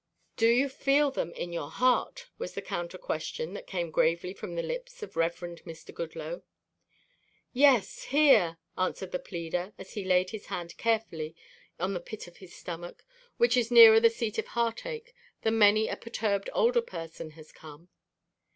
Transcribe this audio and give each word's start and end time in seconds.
"Do 0.35 0.47
you 0.47 0.67
feel 0.67 1.11
them 1.11 1.31
in 1.33 1.53
your 1.53 1.69
heart?" 1.69 2.25
was 2.39 2.55
the 2.55 2.61
counter 2.63 2.97
question 2.97 3.53
that 3.53 3.67
came 3.67 3.91
gravely 3.91 4.33
from 4.33 4.55
the 4.55 4.63
lips 4.63 5.03
of 5.03 5.13
the 5.13 5.19
Reverend 5.19 5.61
Mr. 5.63 5.93
Goodloe. 5.93 6.41
"Yes, 7.53 8.05
here," 8.05 8.57
answered 8.75 9.11
the 9.11 9.19
pleader 9.19 9.75
as 9.77 9.93
he 9.93 10.03
laid 10.03 10.31
his 10.31 10.47
hand 10.47 10.75
carefully 10.77 11.35
on 11.79 11.93
the 11.93 11.99
pit 11.99 12.25
of 12.25 12.37
his 12.37 12.55
stomach, 12.55 13.05
which 13.37 13.55
is 13.55 13.69
nearer 13.69 13.99
the 13.99 14.09
seat 14.09 14.39
of 14.39 14.47
heartache 14.47 15.13
than 15.43 15.59
many 15.59 15.87
a 15.87 15.95
perturbed 15.95 16.49
older 16.51 16.81
person 16.81 17.29
has 17.37 17.51
come. 17.51 17.89